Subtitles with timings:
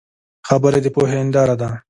[0.47, 1.69] خبرې د پوهې هنداره ده